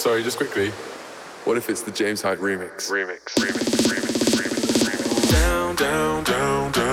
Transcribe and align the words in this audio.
sorry, 0.00 0.22
just 0.22 0.38
quickly. 0.38 0.70
What 1.44 1.58
if 1.58 1.68
it's 1.68 1.82
the 1.82 1.90
James 1.90 2.22
Hyde 2.22 2.38
remix? 2.38 2.90
Remix, 2.90 3.20
remix, 3.34 3.86
remix, 3.86 4.34
remix, 4.34 4.88
remix. 4.88 5.30
Down, 5.30 5.76
down, 5.76 6.24
down, 6.24 6.72
down. 6.72 6.89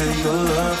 A 0.00 0.22
your 0.22 0.32
love. 0.32 0.80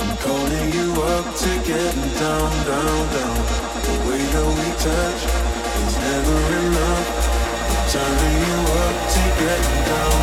I'm 0.00 0.16
calling 0.24 0.68
you 0.72 0.88
up 1.14 1.26
to 1.42 1.50
getting 1.68 2.10
down, 2.16 2.50
down, 2.64 3.02
down. 3.14 3.38
The 3.86 3.94
way 4.06 4.22
that 4.32 4.48
we 4.58 4.68
touch 4.84 5.22
is 5.84 5.94
never 6.06 6.38
enough. 6.64 7.08
I'm 7.70 7.84
turning 7.92 8.38
you 8.48 8.60
up 8.84 8.96
to 9.12 9.22
down, 9.40 9.80
down, 9.90 10.15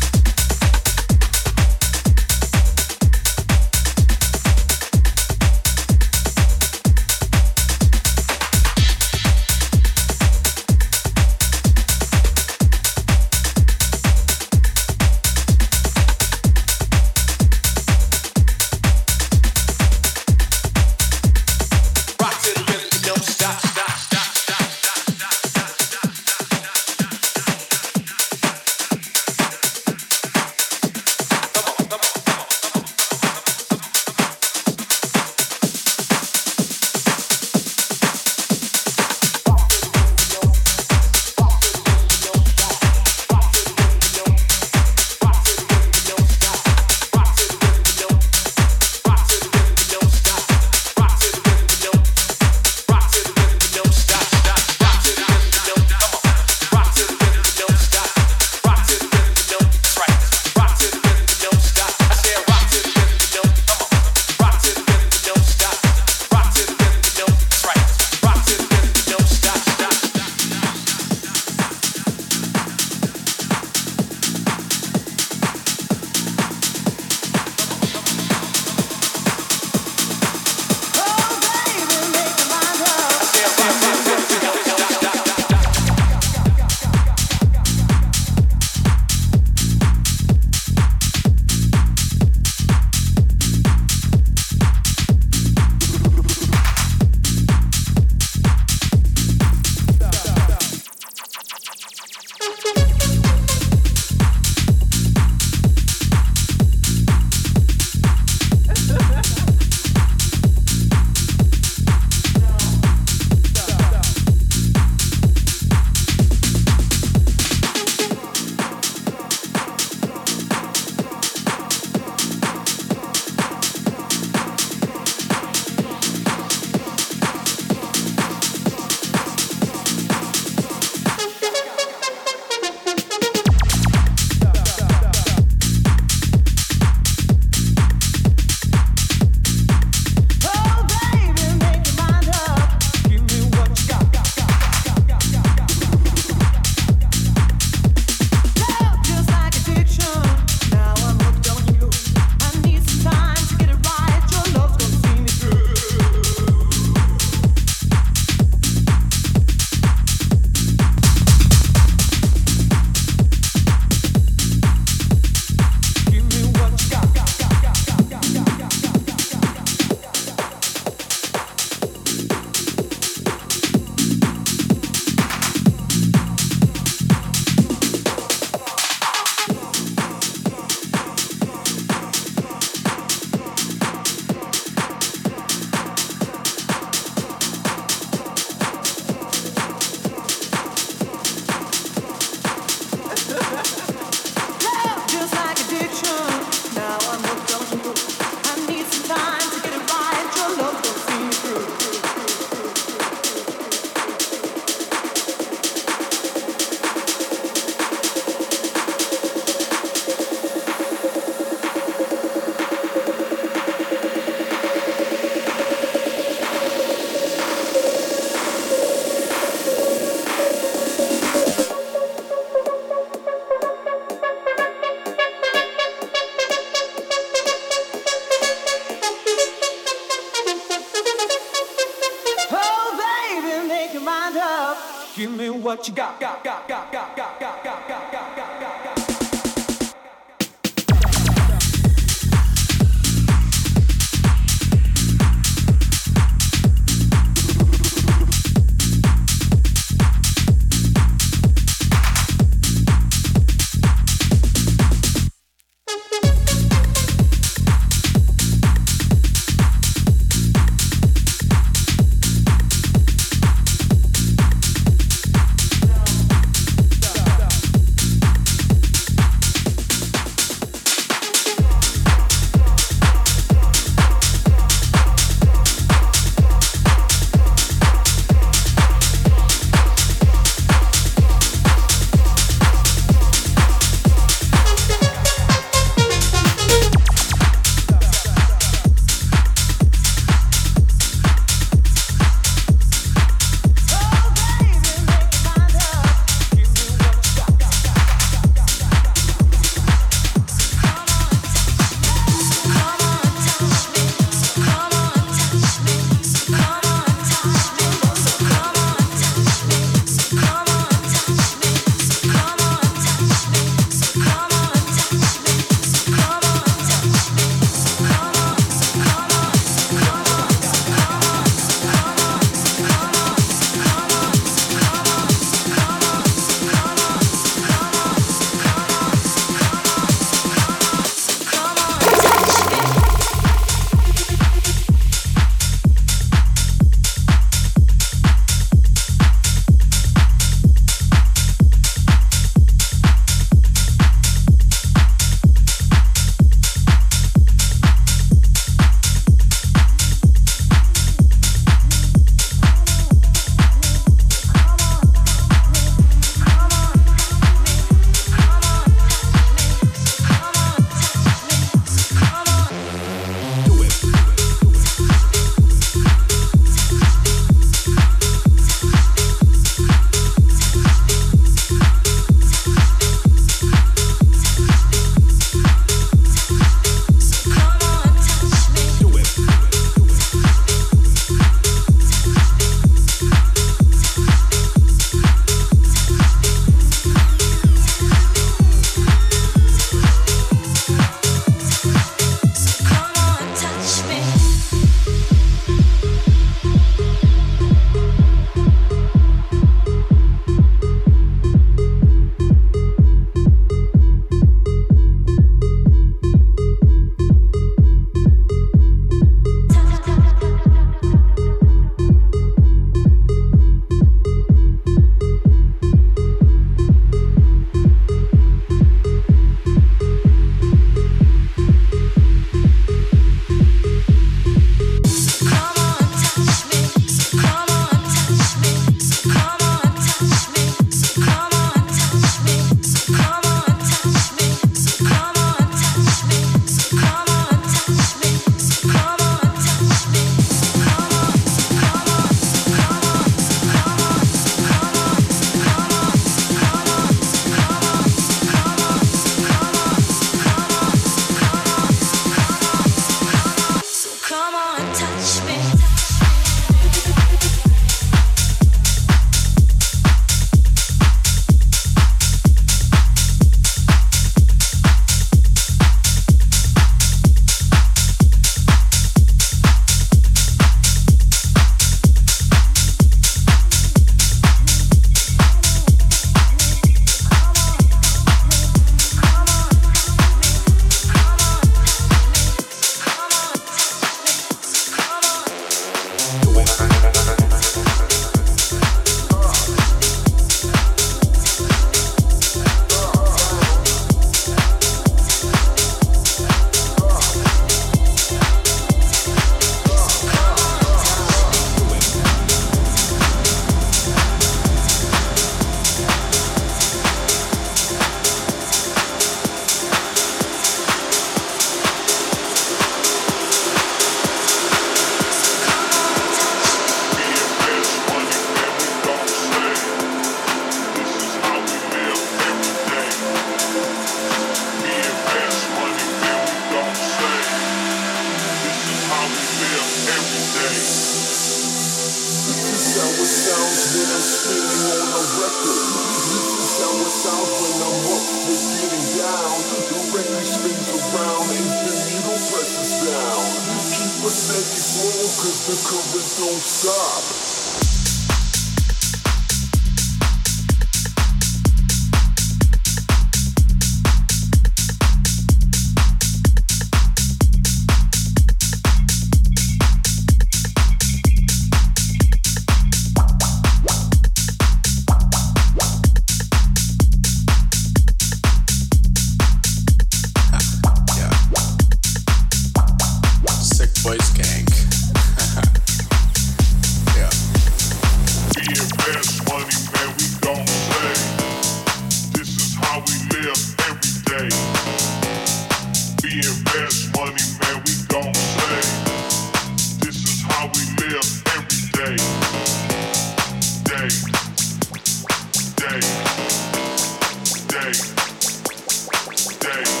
day. 599.61 600.00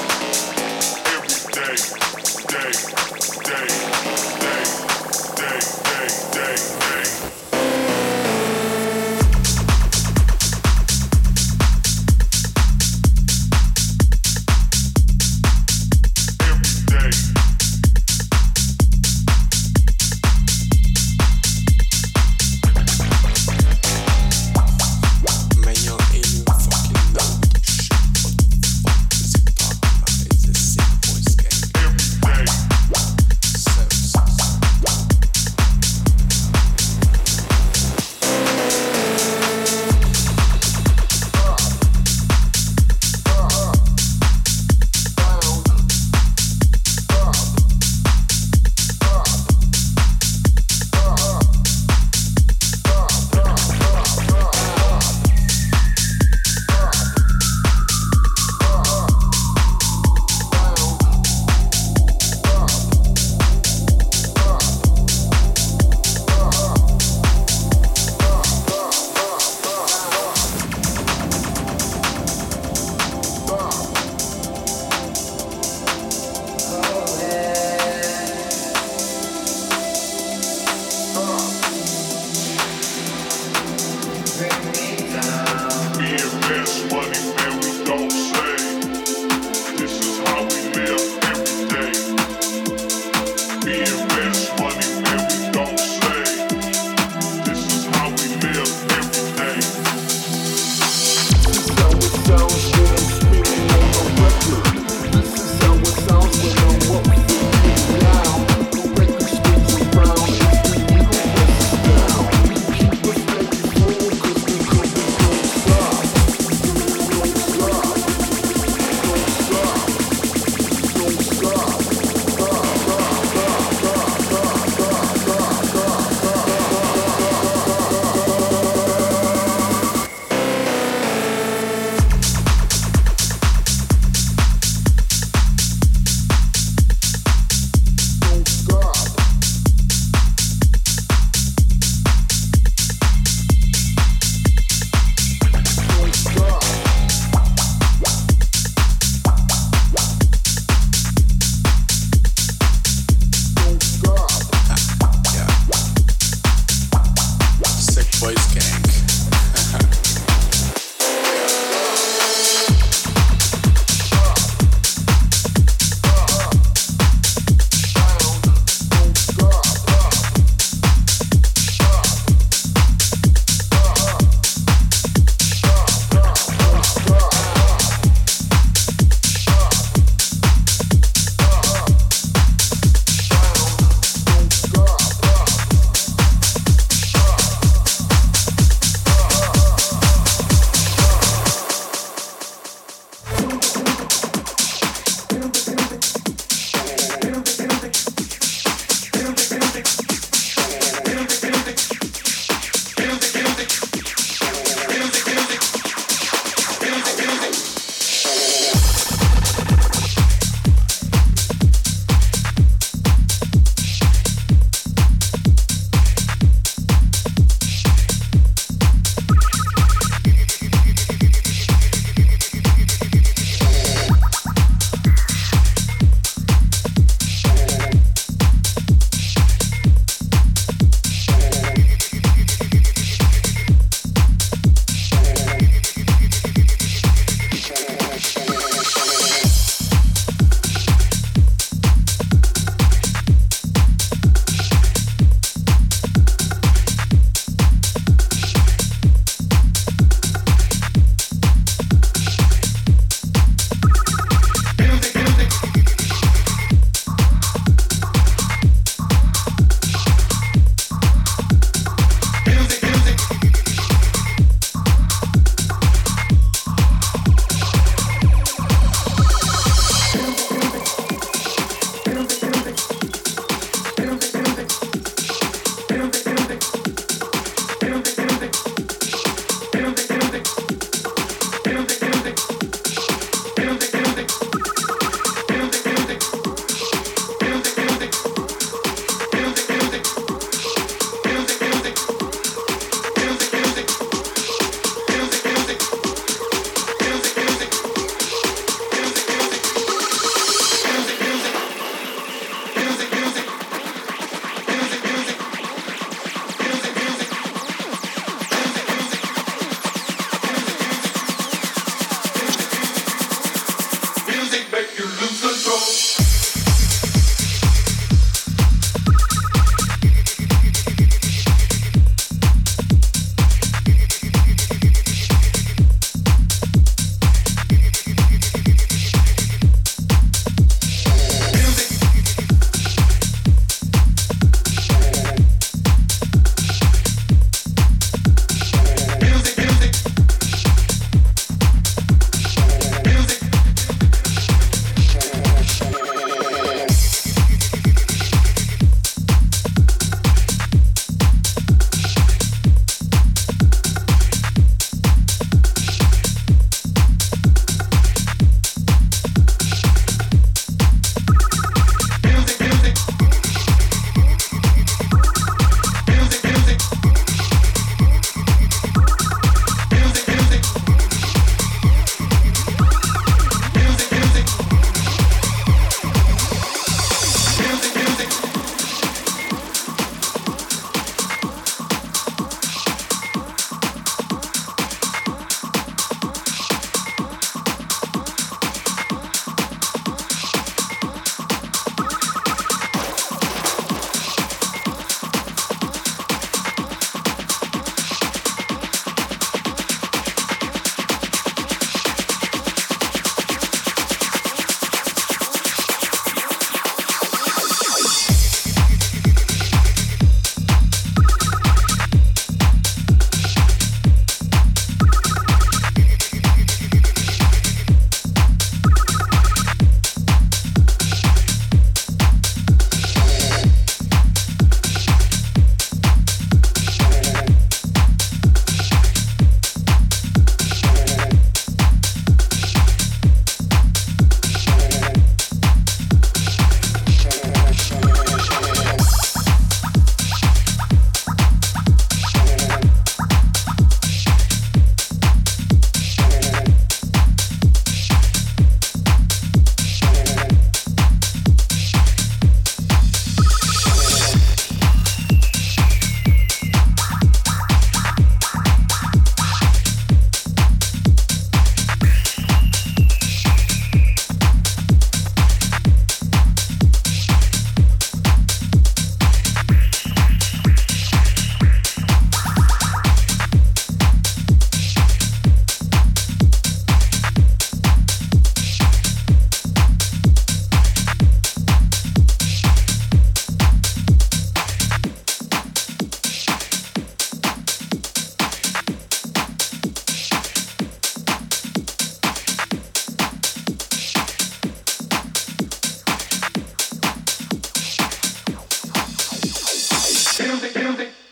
Dance. 86.51 86.80